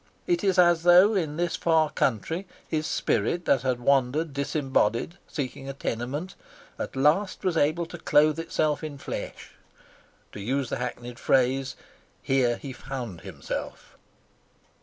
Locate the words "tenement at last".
5.73-7.43